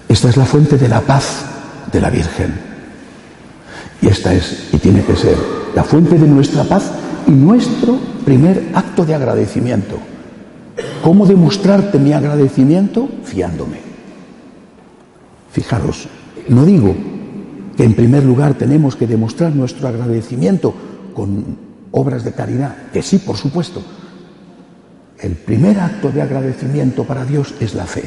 Esta 0.09 0.29
es 0.29 0.37
la 0.37 0.45
fuente 0.45 0.77
de 0.77 0.89
la 0.89 1.01
paz 1.01 1.45
de 1.91 2.01
la 2.01 2.11
Virgen. 2.11 2.74
Y 4.05 4.09
esta 4.09 4.35
es, 4.35 4.69
y 4.71 4.77
tiene 4.77 5.03
que 5.03 5.17
ser, 5.17 5.35
la 5.75 5.83
fuente 5.83 6.19
de 6.19 6.29
nuestra 6.29 6.63
paz 6.65 6.93
y 7.27 7.31
nuestro 7.31 7.99
primer 8.27 8.73
acto 8.75 9.07
de 9.07 9.15
agradecimiento. 9.15 9.97
¿Cómo 11.03 11.25
demostrarte 11.25 11.99
mi 11.99 12.13
agradecimiento? 12.13 13.09
Fiándome. 13.25 13.79
Fijaros, 15.51 16.09
no 16.51 16.67
digo 16.67 16.95
que 17.79 17.85
en 17.85 17.95
primer 17.95 18.25
lugar 18.25 18.59
tenemos 18.59 18.95
que 18.95 19.07
demostrar 19.07 19.57
nuestro 19.57 19.89
agradecimiento 19.89 20.75
con 21.15 21.57
obras 21.91 22.25
de 22.25 22.33
caridad, 22.33 22.77
que 22.93 23.01
sí, 23.01 23.17
por 23.17 23.39
supuesto. 23.39 23.83
El 25.19 25.33
primer 25.33 25.81
acto 25.81 26.11
de 26.11 26.21
agradecimiento 26.21 27.05
para 27.05 27.25
Dios 27.25 27.55
es 27.59 27.75
la 27.75 27.87
fe. 27.87 28.05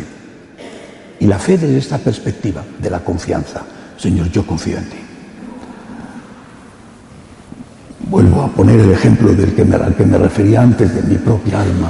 Y 1.20 1.26
la 1.26 1.40
fe 1.40 1.58
desde 1.58 1.80
esta 1.80 1.98
perspectiva, 1.98 2.64
de 2.80 2.92
la 2.92 3.00
confianza. 3.00 3.64
Señor, 3.98 4.30
yo 4.30 4.46
confío 4.46 4.78
en 4.78 4.90
ti. 4.90 5.07
Vuelvo 8.10 8.42
a 8.42 8.48
poner 8.48 8.80
el 8.80 8.92
ejemplo 8.92 9.34
del 9.34 9.54
que 9.54 9.66
me, 9.66 9.76
al 9.76 9.96
que 9.96 10.06
me 10.06 10.18
refería 10.18 10.62
antes, 10.62 10.94
de 10.94 11.02
mi 11.04 11.18
propia 11.18 11.62
alma. 11.62 11.90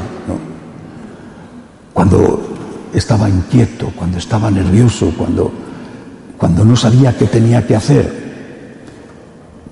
Cuando 1.93 2.55
estaba 2.93 3.29
inquieto, 3.29 3.91
cuando 3.95 4.17
estaba 4.17 4.49
nervioso, 4.49 5.13
cuando, 5.17 5.51
cuando 6.37 6.65
no 6.65 6.75
sabía 6.75 7.15
qué 7.15 7.25
tenía 7.25 7.65
que 7.65 7.75
hacer, 7.75 8.27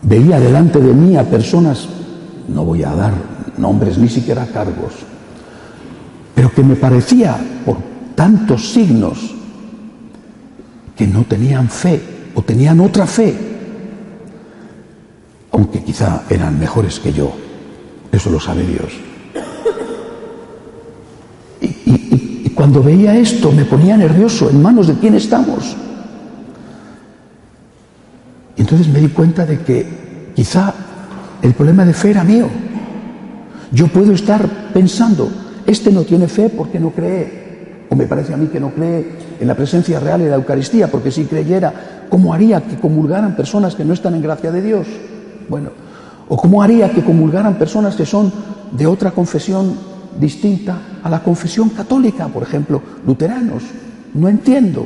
veía 0.04 0.40
delante 0.40 0.80
de 0.80 0.94
mí 0.94 1.16
a 1.18 1.24
personas, 1.24 1.88
no 2.48 2.64
voy 2.64 2.84
a 2.84 2.94
dar 2.94 3.14
nombres 3.58 3.98
ni 3.98 4.10
siquiera 4.10 4.46
cargos, 4.46 4.94
pero 6.36 6.52
que 6.52 6.64
me 6.64 6.76
parecía, 6.76 7.38
por 7.66 7.78
tantos 8.14 8.72
signos, 8.72 9.34
que 10.96 11.08
no 11.08 11.24
tenían 11.24 11.70
fe 11.70 12.02
o 12.36 12.42
tenían 12.42 12.80
otra 12.80 13.06
fe, 13.08 13.36
aunque 15.56 15.82
quizá 15.82 16.24
eran 16.30 16.60
mejores 16.60 17.00
que 17.00 17.14
yo, 17.14 17.32
eso 18.12 18.30
lo 18.30 18.42
sabe 18.42 18.64
Dios. 18.64 18.92
Y, 21.62 22.50
cuando 22.50 22.84
veía 22.84 23.16
esto 23.16 23.52
me 23.54 23.64
ponía 23.64 23.96
nervioso, 23.96 24.50
¿en 24.50 24.62
manos 24.62 24.88
de 24.88 24.96
quién 24.96 25.16
estamos? 25.16 25.78
Y 28.58 28.62
entonces 28.62 28.90
me 28.90 29.00
di 29.00 29.08
cuenta 29.08 29.46
de 29.46 29.60
que 29.60 30.32
quizá 30.36 30.74
el 31.42 31.54
problema 31.54 31.86
de 31.86 31.94
fe 31.94 32.12
era 32.12 32.24
mío. 32.26 32.48
Yo 33.72 33.88
puedo 33.88 34.12
estar 34.12 34.46
pensando, 34.74 35.30
este 35.66 35.90
no 35.90 36.04
tiene 36.04 36.28
fe 36.28 36.50
porque 36.50 36.82
no 36.82 36.92
cree, 36.92 37.86
o 37.90 37.96
me 37.96 38.08
parece 38.08 38.34
a 38.34 38.38
mí 38.38 38.48
que 38.48 38.60
no 38.60 38.72
cree 38.72 39.38
en 39.40 39.48
la 39.48 39.56
presencia 39.56 40.02
real 40.02 40.20
de 40.20 40.30
la 40.30 40.36
Eucaristía, 40.36 40.92
porque 40.92 41.12
si 41.12 41.26
creyera, 41.26 42.08
¿cómo 42.10 42.34
haría 42.34 42.62
que 42.62 42.78
comulgaran 42.78 43.38
personas 43.38 43.76
que 43.76 43.86
no 43.86 43.94
están 43.94 44.16
en 44.16 44.22
gracia 44.22 44.52
de 44.52 44.62
Dios? 44.62 44.88
Bueno, 45.50 45.70
¿o 46.28 46.38
cómo 46.38 46.62
haría 46.62 46.92
que 46.92 47.04
comulgaran 47.04 47.58
personas 47.58 47.96
que 47.96 48.06
son 48.06 48.32
de 48.72 48.88
otra 48.88 49.12
confesión 49.12 49.76
distinta 50.20 50.78
a 51.04 51.10
la 51.10 51.22
confesión 51.22 51.70
católica, 51.70 52.28
por 52.28 52.44
ejemplo, 52.44 52.82
luteranos? 53.06 53.64
No 54.14 54.30
entiendo, 54.30 54.86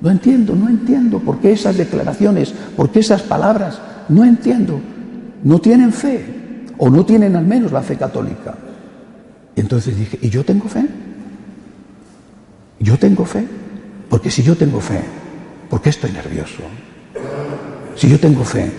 no 0.00 0.10
entiendo, 0.10 0.54
no 0.54 0.68
entiendo 0.68 1.20
por 1.20 1.38
qué 1.38 1.52
esas 1.52 1.76
declaraciones, 1.76 2.52
por 2.76 2.90
qué 2.90 3.00
esas 3.00 3.22
palabras, 3.22 3.78
no 4.08 4.24
entiendo. 4.24 4.80
No 5.42 5.58
tienen 5.60 5.92
fe, 5.92 6.24
o 6.78 6.90
no 6.90 7.04
tienen 7.04 7.36
al 7.36 7.46
menos 7.46 7.72
la 7.72 7.82
fe 7.82 7.96
católica. 7.96 8.54
Y 9.54 9.60
entonces 9.60 9.96
dije, 9.96 10.18
¿y 10.20 10.28
yo 10.28 10.44
tengo 10.44 10.68
fe? 10.68 10.86
Yo 12.78 12.98
tengo 12.98 13.24
fe, 13.24 13.46
porque 14.08 14.30
si 14.30 14.42
yo 14.42 14.56
tengo 14.56 14.80
fe, 14.80 15.00
¿por 15.70 15.80
qué 15.80 15.90
estoy 15.90 16.12
nervioso? 16.12 16.62
Si 17.94 18.08
yo 18.08 18.20
tengo 18.20 18.44
fe, 18.44 18.70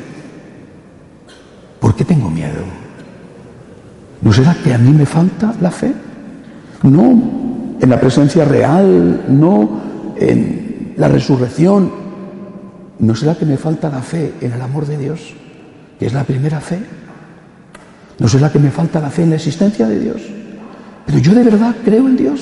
¿por 1.80 1.96
qué 1.96 2.06
tengo 2.06 2.30
miedo? 2.30 2.64
¿No 4.22 4.34
será 4.34 4.56
que 4.64 4.74
a 4.74 4.78
mí 4.78 4.92
me 4.92 5.06
falta 5.06 5.54
la 5.62 5.72
fe? 5.72 5.94
No 6.84 7.38
en 7.80 7.90
la 7.90 8.00
presencia 8.00 8.46
real, 8.46 9.26
no 9.30 9.70
en 10.16 10.94
la 10.98 11.08
resurrección. 11.08 11.92
¿No 13.00 13.16
será 13.16 13.36
que 13.36 13.46
me 13.46 13.58
falta 13.58 13.90
la 13.90 14.02
fe 14.02 14.34
en 14.42 14.54
el 14.54 14.62
amor 14.62 14.88
de 14.88 14.98
Dios, 14.98 15.34
que 16.00 16.08
es 16.08 16.14
la 16.14 16.24
primera 16.24 16.60
fe? 16.60 16.80
¿No 18.20 18.28
será 18.28 18.52
que 18.52 18.60
me 18.60 18.72
falta 18.72 19.00
la 19.00 19.12
fe 19.12 19.24
en 19.24 19.30
la 19.30 19.36
existencia 19.36 19.88
de 19.88 20.00
Dios? 20.00 20.22
Pero 21.06 21.20
yo 21.20 21.36
de 21.36 21.44
verdad 21.44 21.76
creo 21.86 22.08
en 22.08 22.18
Dios. 22.18 22.42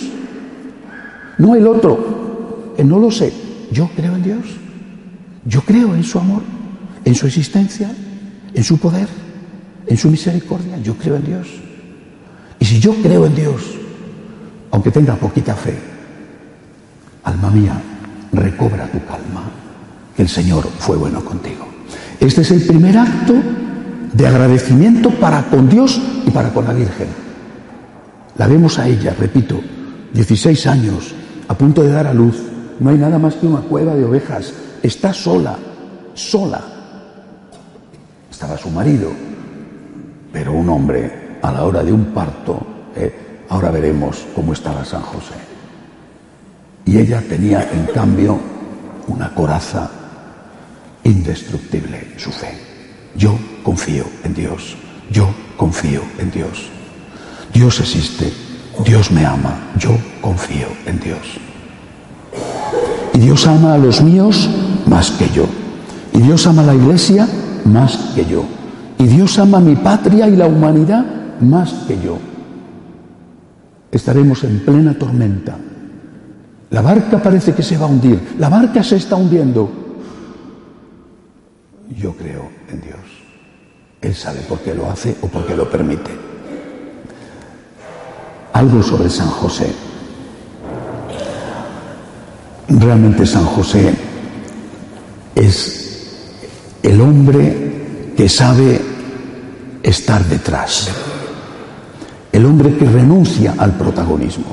No 1.38 1.56
el 1.56 1.68
otro, 1.68 2.74
que 2.78 2.84
no 2.86 2.98
lo 2.98 3.12
sé. 3.12 3.34
Yo 3.72 3.90
creo 3.96 4.16
en 4.16 4.24
Dios. 4.24 4.46
Yo 5.44 5.62
creo 5.62 5.94
en 5.94 6.04
su 6.04 6.18
amor, 6.18 6.42
en 7.04 7.14
su 7.14 7.28
existencia, 7.28 7.92
en 8.54 8.64
su 8.64 8.80
poder, 8.80 9.08
en 9.88 9.98
su 9.98 10.10
misericordia. 10.10 10.78
Yo 10.78 10.96
creo 10.96 11.16
en 11.16 11.26
Dios. 11.26 11.48
Y 12.60 12.66
si 12.66 12.80
yo 12.80 12.96
creo 13.02 13.26
en 13.26 13.36
Dios, 13.36 13.62
aunque 14.72 14.92
tenga 14.92 15.16
poquita 15.16 15.56
fe, 15.56 15.78
alma 17.24 17.50
mía, 17.50 17.82
recobra 18.32 18.88
tu 18.88 19.04
calma, 19.06 19.44
que 20.16 20.24
el 20.24 20.30
Señor 20.30 20.68
fue 20.80 20.98
bueno 20.98 21.24
contigo. 21.24 21.68
Este 22.20 22.42
es 22.42 22.52
el 22.52 22.62
primer 22.62 22.98
acto 22.98 23.34
de 24.14 24.28
agradecimiento 24.28 25.10
para 25.12 25.44
con 25.44 25.70
Dios 25.70 26.02
y 26.26 26.32
para 26.32 26.54
con 26.54 26.66
la 26.66 26.74
Virgen. 26.74 27.08
La 28.38 28.48
vemos 28.48 28.80
a 28.80 28.88
ella, 28.88 29.16
repito, 29.18 29.62
16 30.14 30.68
años, 30.68 31.14
a 31.48 31.58
punto 31.58 31.84
de 31.84 31.92
dar 31.92 32.08
a 32.08 32.14
luz, 32.14 32.42
no 32.80 32.90
hay 32.90 32.98
nada 32.98 33.20
más 33.20 33.36
que 33.36 33.48
una 33.48 33.62
cueva 33.62 33.96
de 33.96 34.06
ovejas, 34.06 34.54
está 34.82 35.14
sola, 35.14 35.58
sola. 36.14 36.62
Estaba 38.30 38.58
su 38.58 38.70
marido, 38.70 39.12
pero 40.36 40.52
un 40.52 40.68
hombre 40.68 41.38
a 41.42 41.50
la 41.50 41.64
hora 41.64 41.82
de 41.82 41.94
un 41.94 42.08
parto, 42.08 42.60
eh, 42.94 43.46
ahora 43.48 43.72
veremos 43.72 44.26
cómo 44.36 44.52
estaba 44.52 44.84
San 44.84 45.02
José. 45.02 45.34
Y 46.84 46.98
ella 46.98 47.22
tenía 47.22 47.70
en 47.72 47.86
cambio 47.94 48.38
una 49.08 49.34
coraza 49.34 49.90
indestructible, 51.06 52.16
su 52.18 52.34
fe. 52.34 52.52
Yo 53.16 53.40
confío 53.64 54.04
en 54.26 54.34
Dios, 54.34 54.76
yo 55.10 55.30
confío 55.56 56.02
en 56.20 56.30
Dios. 56.32 56.70
Dios 57.54 57.80
existe, 57.80 58.34
Dios 58.84 59.12
me 59.12 59.26
ama, 59.26 59.72
yo 59.80 59.98
confío 60.20 60.68
en 60.86 61.00
Dios. 61.00 61.40
Y 63.14 63.20
Dios 63.20 63.48
ama 63.48 63.76
a 63.76 63.78
los 63.78 64.02
míos 64.02 64.50
más 64.86 65.12
que 65.12 65.30
yo. 65.30 65.46
Y 66.12 66.20
Dios 66.20 66.46
ama 66.46 66.62
a 66.64 66.66
la 66.66 66.76
iglesia 66.76 67.26
más 67.64 68.12
que 68.14 68.26
yo. 68.26 68.44
Y 68.98 69.04
Dios 69.06 69.38
ama 69.40 69.60
mi 69.60 69.76
patria 69.76 70.28
y 70.28 70.36
la 70.36 70.48
humanidad 70.48 71.06
más 71.42 71.74
que 71.88 72.00
yo. 72.02 72.18
Estaremos 73.92 74.44
en 74.44 74.60
plena 74.66 74.94
tormenta. 74.94 75.58
La 76.70 76.82
barca 76.82 77.22
parece 77.22 77.54
que 77.54 77.64
se 77.64 77.78
va 77.78 77.86
a 77.86 77.90
hundir. 77.90 78.36
La 78.40 78.50
barca 78.50 78.84
se 78.84 78.98
está 78.98 79.16
hundiendo. 79.16 79.70
Yo 81.98 82.14
creo 82.16 82.50
en 82.70 82.82
Dios. 82.82 83.00
Él 84.02 84.14
sabe 84.16 84.40
por 84.42 84.60
qué 84.60 84.74
lo 84.74 84.90
hace 84.90 85.16
o 85.22 85.28
por 85.28 85.46
qué 85.46 85.56
lo 85.56 85.70
permite 85.70 86.26
algo 88.56 88.82
sobre 88.82 89.10
San 89.10 89.28
José. 89.28 89.68
Realmente 92.70 93.26
San 93.26 93.46
José 93.46 93.94
es 95.36 96.30
el 96.82 97.02
hombre 97.02 98.14
que 98.16 98.30
sabe 98.30 98.82
estar 99.86 100.26
detrás, 100.26 100.90
el 102.32 102.46
hombre 102.46 102.76
que 102.76 102.86
renuncia 102.86 103.54
al 103.58 103.78
protagonismo, 103.78 104.48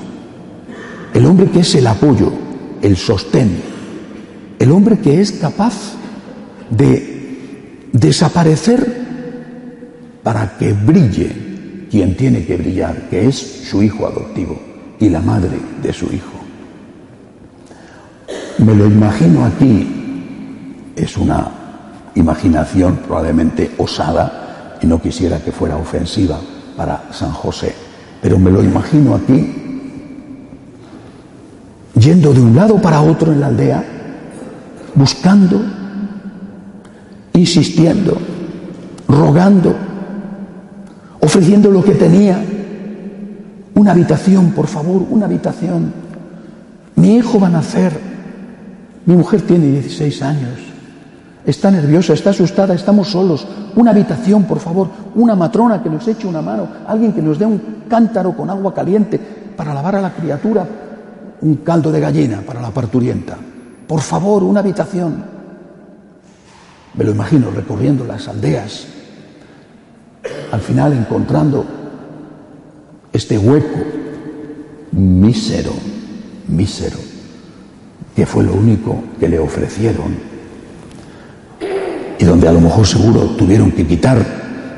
el 1.14 1.24
hombre 1.24 1.50
que 1.50 1.60
es 1.60 1.74
el 1.74 1.86
apoyo, 1.86 2.30
el 2.82 2.98
sostén, 2.98 3.62
el 4.58 4.70
hombre 4.70 4.98
que 4.98 5.22
es 5.22 5.32
capaz 5.32 5.94
de 6.68 7.88
desaparecer 7.92 9.02
para 10.22 10.58
que 10.58 10.74
brille 10.74 11.86
quien 11.90 12.14
tiene 12.14 12.44
que 12.44 12.58
brillar, 12.58 13.08
que 13.08 13.26
es 13.26 13.36
su 13.70 13.82
hijo 13.82 14.06
adoptivo 14.06 14.60
y 15.00 15.08
la 15.08 15.20
madre 15.20 15.58
de 15.82 15.92
su 15.94 16.12
hijo. 16.12 16.40
Me 18.58 18.74
lo 18.74 18.86
imagino 18.86 19.46
aquí, 19.46 20.92
es 20.94 21.16
una 21.16 21.50
imaginación 22.14 22.96
probablemente 22.98 23.70
osada 23.78 24.41
y 24.82 24.86
no 24.86 25.00
quisiera 25.00 25.38
que 25.38 25.52
fuera 25.52 25.76
ofensiva 25.76 26.38
para 26.76 27.04
San 27.12 27.32
José, 27.32 27.74
pero 28.20 28.38
me 28.38 28.50
lo 28.50 28.62
imagino 28.62 29.14
aquí 29.14 29.62
yendo 31.94 32.32
de 32.32 32.40
un 32.40 32.56
lado 32.56 32.80
para 32.80 33.00
otro 33.00 33.32
en 33.32 33.40
la 33.40 33.46
aldea, 33.46 33.84
buscando, 34.94 35.62
insistiendo, 37.34 38.18
rogando, 39.08 39.74
ofreciendo 41.20 41.70
lo 41.70 41.84
que 41.84 41.92
tenía. 41.92 42.44
Una 43.74 43.92
habitación, 43.92 44.50
por 44.50 44.66
favor, 44.66 45.06
una 45.10 45.26
habitación. 45.26 45.92
Mi 46.96 47.16
hijo 47.16 47.38
va 47.38 47.46
a 47.46 47.50
nacer. 47.50 47.92
Mi 49.06 49.16
mujer 49.16 49.42
tiene 49.42 49.66
16 49.66 50.22
años. 50.22 50.71
Está 51.44 51.70
nerviosa, 51.70 52.12
está 52.12 52.30
asustada, 52.30 52.74
estamos 52.74 53.08
solos. 53.08 53.46
Una 53.74 53.90
habitación, 53.90 54.44
por 54.44 54.60
favor. 54.60 54.88
Una 55.16 55.34
matrona 55.34 55.82
que 55.82 55.90
nos 55.90 56.06
eche 56.06 56.26
una 56.26 56.40
mano. 56.40 56.68
Alguien 56.86 57.12
que 57.12 57.22
nos 57.22 57.38
dé 57.38 57.46
un 57.46 57.84
cántaro 57.88 58.36
con 58.36 58.48
agua 58.48 58.72
caliente 58.72 59.18
para 59.56 59.74
lavar 59.74 59.96
a 59.96 60.00
la 60.00 60.14
criatura. 60.14 60.66
Un 61.40 61.56
caldo 61.56 61.90
de 61.90 62.00
gallina 62.00 62.42
para 62.42 62.62
la 62.62 62.70
parturienta. 62.70 63.36
Por 63.88 64.00
favor, 64.00 64.44
una 64.44 64.60
habitación. 64.60 65.24
Me 66.94 67.04
lo 67.04 67.10
imagino 67.10 67.50
recorriendo 67.50 68.04
las 68.04 68.28
aldeas. 68.28 68.86
Al 70.52 70.60
final 70.60 70.92
encontrando 70.92 71.64
este 73.12 73.36
hueco 73.36 73.80
mísero, 74.92 75.72
mísero, 76.46 76.98
que 78.14 78.26
fue 78.26 78.44
lo 78.44 78.54
único 78.54 79.02
que 79.18 79.28
le 79.28 79.40
ofrecieron 79.40 80.31
y 82.22 82.24
donde 82.24 82.46
a 82.46 82.52
lo 82.52 82.60
mejor 82.60 82.86
seguro 82.86 83.30
tuvieron 83.36 83.72
que 83.72 83.84
quitar 83.84 84.24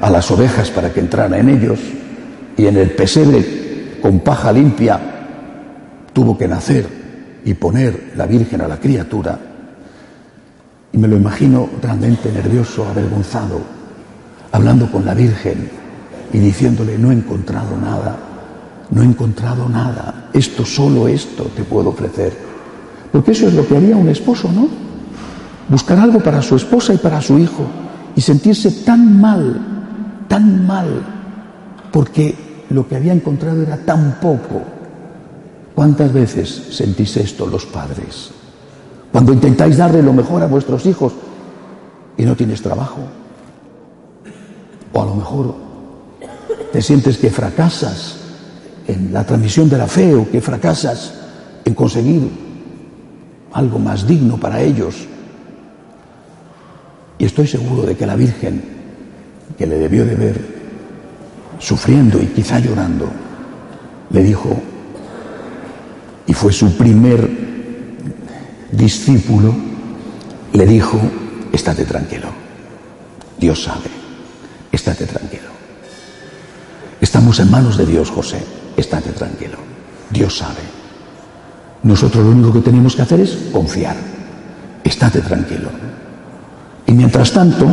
a 0.00 0.08
las 0.08 0.30
ovejas 0.30 0.70
para 0.70 0.90
que 0.90 1.00
entraran 1.00 1.34
en 1.34 1.50
ellos, 1.50 1.78
y 2.56 2.64
en 2.64 2.78
el 2.78 2.92
pesebre 2.92 3.98
con 4.00 4.20
paja 4.20 4.50
limpia 4.50 4.98
tuvo 6.10 6.38
que 6.38 6.48
nacer 6.48 6.86
y 7.44 7.52
poner 7.52 8.14
la 8.16 8.24
Virgen 8.24 8.62
a 8.62 8.68
la 8.68 8.80
criatura, 8.80 9.38
y 10.90 10.96
me 10.96 11.06
lo 11.06 11.16
imagino 11.16 11.68
realmente 11.82 12.32
nervioso, 12.32 12.88
avergonzado, 12.88 13.60
hablando 14.50 14.90
con 14.90 15.04
la 15.04 15.12
Virgen 15.12 15.68
y 16.32 16.38
diciéndole, 16.38 16.96
no 16.96 17.10
he 17.10 17.14
encontrado 17.14 17.76
nada, 17.76 18.16
no 18.90 19.02
he 19.02 19.04
encontrado 19.04 19.68
nada, 19.68 20.30
esto, 20.32 20.64
solo 20.64 21.08
esto 21.08 21.50
te 21.54 21.62
puedo 21.62 21.90
ofrecer. 21.90 22.32
Porque 23.12 23.32
eso 23.32 23.48
es 23.48 23.52
lo 23.52 23.68
que 23.68 23.76
haría 23.76 23.98
un 23.98 24.08
esposo, 24.08 24.50
¿no? 24.50 24.83
Buscar 25.68 25.98
algo 25.98 26.20
para 26.20 26.42
su 26.42 26.56
esposa 26.56 26.94
y 26.94 26.98
para 26.98 27.20
su 27.20 27.38
hijo 27.38 27.64
y 28.16 28.20
sentirse 28.20 28.70
tan 28.84 29.20
mal, 29.20 29.60
tan 30.28 30.66
mal, 30.66 30.88
porque 31.90 32.34
lo 32.70 32.86
que 32.86 32.96
había 32.96 33.12
encontrado 33.12 33.62
era 33.62 33.76
tan 33.78 34.18
poco. 34.20 34.62
¿Cuántas 35.74 36.12
veces 36.12 36.68
sentís 36.70 37.16
esto 37.16 37.46
los 37.46 37.66
padres? 37.66 38.30
Cuando 39.10 39.32
intentáis 39.32 39.76
darle 39.76 40.02
lo 40.02 40.12
mejor 40.12 40.42
a 40.42 40.46
vuestros 40.46 40.86
hijos 40.86 41.12
y 42.16 42.24
no 42.24 42.36
tienes 42.36 42.62
trabajo. 42.62 42.98
O 44.92 45.02
a 45.02 45.06
lo 45.06 45.14
mejor 45.14 45.54
te 46.72 46.80
sientes 46.80 47.18
que 47.18 47.30
fracasas 47.30 48.16
en 48.86 49.12
la 49.12 49.24
transmisión 49.24 49.68
de 49.68 49.78
la 49.78 49.86
fe 49.86 50.14
o 50.14 50.30
que 50.30 50.40
fracasas 50.40 51.14
en 51.64 51.74
conseguir 51.74 52.30
algo 53.52 53.78
más 53.78 54.06
digno 54.06 54.38
para 54.38 54.60
ellos 54.60 55.08
y 57.18 57.24
estoy 57.24 57.46
seguro 57.46 57.82
de 57.82 57.96
que 57.96 58.06
la 58.06 58.16
Virgen, 58.16 58.62
que 59.56 59.66
le 59.66 59.78
debió 59.78 60.04
de 60.04 60.14
ver 60.14 60.40
sufriendo 61.58 62.20
y 62.20 62.26
quizá 62.26 62.58
llorando, 62.58 63.08
le 64.10 64.22
dijo, 64.22 64.60
y 66.26 66.32
fue 66.32 66.52
su 66.52 66.76
primer 66.76 67.28
discípulo, 68.70 69.54
le 70.52 70.66
dijo, 70.66 71.00
estate 71.52 71.84
tranquilo, 71.84 72.28
Dios 73.38 73.62
sabe, 73.62 73.90
estate 74.72 75.06
tranquilo. 75.06 75.54
Estamos 77.00 77.38
en 77.40 77.50
manos 77.50 77.76
de 77.76 77.86
Dios, 77.86 78.10
José, 78.10 78.42
estate 78.76 79.10
tranquilo, 79.10 79.58
Dios 80.10 80.38
sabe. 80.38 80.62
Nosotros 81.82 82.24
lo 82.24 82.30
único 82.30 82.52
que 82.52 82.60
tenemos 82.60 82.96
que 82.96 83.02
hacer 83.02 83.20
es 83.20 83.36
confiar, 83.52 83.96
estate 84.82 85.20
tranquilo. 85.20 85.68
Y 86.94 86.96
mientras 86.96 87.32
tanto, 87.32 87.66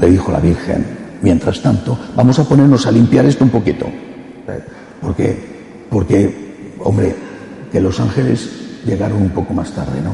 le 0.00 0.10
dijo 0.10 0.32
la 0.32 0.40
Virgen, 0.40 0.84
mientras 1.22 1.62
tanto, 1.62 1.96
vamos 2.16 2.36
a 2.40 2.42
ponernos 2.42 2.84
a 2.84 2.90
limpiar 2.90 3.24
esto 3.26 3.44
un 3.44 3.50
poquito. 3.50 3.86
Porque, 5.00 5.86
porque, 5.88 6.74
hombre, 6.80 7.14
que 7.70 7.80
los 7.80 8.00
ángeles 8.00 8.50
llegaron 8.84 9.22
un 9.22 9.28
poco 9.28 9.54
más 9.54 9.70
tarde, 9.70 10.00
¿no? 10.02 10.10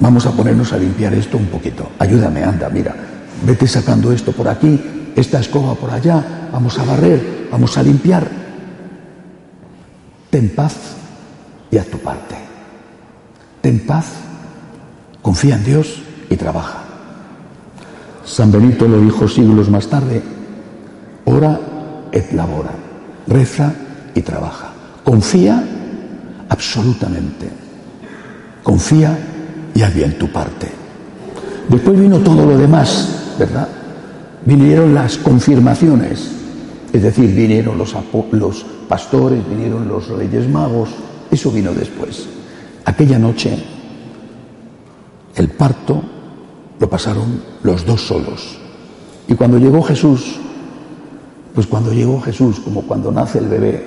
Vamos 0.00 0.26
a 0.26 0.32
ponernos 0.32 0.72
a 0.72 0.78
limpiar 0.78 1.14
esto 1.14 1.36
un 1.36 1.46
poquito. 1.46 1.90
Ayúdame, 2.00 2.42
anda, 2.42 2.68
mira, 2.70 2.92
vete 3.46 3.68
sacando 3.68 4.10
esto 4.10 4.32
por 4.32 4.48
aquí, 4.48 5.12
esta 5.14 5.38
escoba 5.38 5.76
por 5.76 5.92
allá, 5.92 6.48
vamos 6.50 6.76
a 6.80 6.84
barrer, 6.84 7.46
vamos 7.52 7.78
a 7.78 7.84
limpiar. 7.84 8.26
Ten 10.28 10.48
paz 10.56 10.74
y 11.70 11.78
haz 11.78 11.86
tu 11.86 11.98
parte. 11.98 12.34
Ten 13.60 13.78
paz, 13.86 14.06
confía 15.22 15.54
en 15.54 15.64
Dios 15.64 16.02
y 16.28 16.34
trabaja. 16.34 16.83
San 18.24 18.50
Benito 18.50 18.88
lo 18.88 19.00
dijo 19.00 19.28
siglos 19.28 19.68
más 19.68 19.86
tarde, 19.86 20.22
ora 21.26 21.60
et 22.10 22.32
labora, 22.32 22.70
reza 23.26 23.72
y 24.14 24.22
trabaja. 24.22 24.72
Confía 25.04 25.62
absolutamente. 26.48 27.48
Confía 28.62 29.18
y 29.74 29.82
haz 29.82 29.94
bien 29.94 30.16
tu 30.16 30.32
parte. 30.32 30.68
Después 31.68 31.98
vino 32.00 32.18
todo 32.18 32.46
lo 32.46 32.56
demás, 32.56 33.34
¿verdad? 33.38 33.68
Vinieron 34.46 34.94
las 34.94 35.18
confirmaciones, 35.18 36.30
es 36.92 37.02
decir, 37.02 37.34
vinieron 37.34 37.76
los, 37.76 37.94
los 38.32 38.66
pastores, 38.88 39.46
vinieron 39.48 39.88
los 39.88 40.08
reyes 40.08 40.48
magos, 40.48 40.90
eso 41.30 41.50
vino 41.50 41.72
después. 41.72 42.26
Aquella 42.84 43.18
noche, 43.18 43.58
el 45.36 45.48
parto 45.48 46.02
lo 46.78 46.88
pasaron 46.88 47.42
los 47.62 47.84
dos 47.84 48.06
solos. 48.06 48.58
Y 49.28 49.34
cuando 49.34 49.58
llegó 49.58 49.82
Jesús, 49.82 50.38
pues 51.54 51.66
cuando 51.66 51.92
llegó 51.92 52.20
Jesús, 52.20 52.60
como 52.60 52.82
cuando 52.82 53.12
nace 53.12 53.38
el 53.38 53.48
bebé, 53.48 53.84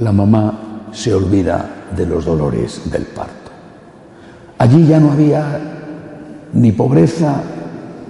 la 0.00 0.12
mamá 0.12 0.88
se 0.92 1.14
olvida 1.14 1.86
de 1.96 2.06
los 2.06 2.24
dolores 2.24 2.82
del 2.90 3.04
parto. 3.04 3.50
Allí 4.58 4.86
ya 4.86 4.98
no 4.98 5.12
había 5.12 5.60
ni 6.52 6.72
pobreza, 6.72 7.42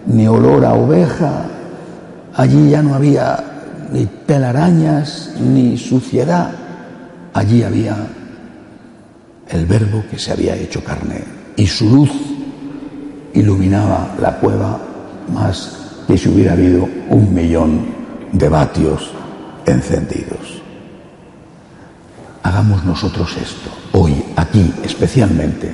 ni 0.07 0.27
olor 0.27 0.65
a 0.65 0.75
oveja, 0.75 1.45
allí 2.35 2.71
ya 2.71 2.83
no 2.83 2.95
había 2.95 3.45
ni 3.93 4.07
telarañas, 4.07 5.35
ni 5.41 5.77
suciedad, 5.77 6.51
allí 7.35 7.63
había 7.63 7.97
el 9.49 9.67
verbo 9.67 10.03
que 10.11 10.19
se 10.19 10.33
había 10.33 10.57
hecho 10.57 10.83
carne 10.83 11.23
y 11.57 11.67
su 11.67 11.89
luz 11.89 12.11
iluminaba 13.35 14.14
la 14.21 14.37
cueva 14.37 14.79
más 15.33 16.05
que 16.07 16.19
si 16.19 16.29
hubiera 16.29 16.53
habido 16.53 16.88
un 17.11 17.33
millón 17.33 17.81
de 18.33 18.49
vatios 18.49 19.11
encendidos. 19.66 20.61
Hagamos 22.43 22.85
nosotros 22.85 23.37
esto, 23.37 23.71
hoy, 23.93 24.25
aquí 24.37 24.73
especialmente. 24.83 25.71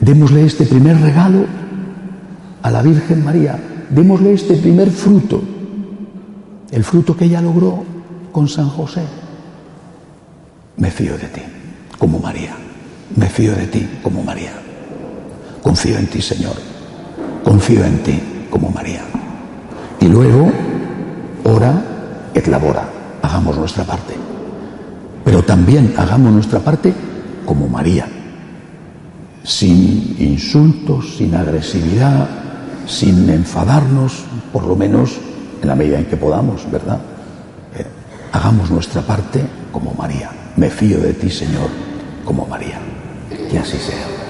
Démosle 0.00 0.44
este 0.44 0.66
primer 0.66 1.00
regalo 1.00 1.46
a 2.62 2.70
la 2.70 2.82
Virgen 2.82 3.24
María, 3.24 3.58
démosle 3.90 4.34
este 4.34 4.56
primer 4.56 4.90
fruto, 4.90 5.42
el 6.70 6.84
fruto 6.84 7.16
que 7.16 7.24
ella 7.24 7.40
logró 7.40 7.82
con 8.30 8.48
San 8.48 8.68
José. 8.68 9.02
Me 10.76 10.90
fío 10.90 11.16
de 11.18 11.28
ti, 11.28 11.42
como 11.98 12.18
María. 12.18 12.56
Me 13.16 13.28
fío 13.28 13.54
de 13.54 13.66
ti, 13.66 13.88
como 14.02 14.22
María. 14.22 14.52
Confío 15.62 15.98
en 15.98 16.06
ti, 16.06 16.22
Señor 16.22 16.71
confío 17.52 17.84
en 17.84 18.02
ti 18.02 18.18
como 18.48 18.70
María. 18.70 19.02
Y 20.00 20.08
luego, 20.08 20.50
ora 21.44 22.30
et 22.32 22.46
labora, 22.48 22.88
hagamos 23.20 23.58
nuestra 23.58 23.84
parte. 23.84 24.14
Pero 25.22 25.42
también 25.42 25.92
hagamos 25.98 26.32
nuestra 26.32 26.60
parte 26.60 26.94
como 27.44 27.68
María, 27.68 28.08
sin 29.44 30.16
insultos, 30.18 31.16
sin 31.18 31.34
agresividad, 31.34 32.26
sin 32.86 33.28
enfadarnos, 33.28 34.24
por 34.50 34.64
lo 34.64 34.74
menos 34.74 35.18
en 35.60 35.68
la 35.68 35.74
medida 35.74 35.98
en 35.98 36.06
que 36.06 36.16
podamos, 36.16 36.64
¿verdad? 36.72 37.00
Hagamos 38.32 38.70
nuestra 38.70 39.02
parte 39.02 39.44
como 39.70 39.92
María. 39.92 40.30
Me 40.56 40.70
fío 40.70 40.98
de 41.00 41.12
ti, 41.12 41.28
Señor, 41.28 41.68
como 42.24 42.46
María. 42.46 42.80
Que 43.50 43.58
así 43.58 43.76
sea. 43.76 44.21